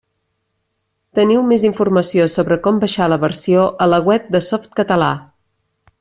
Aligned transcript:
Teniu 1.19 1.41
més 1.49 1.65
informació 1.69 2.25
sobre 2.37 2.57
com 2.67 2.79
baixar 2.87 3.09
la 3.13 3.19
versió 3.27 3.65
a 3.87 3.89
la 3.95 3.99
web 4.11 4.33
de 4.37 4.41
Softcatalà. 4.51 5.11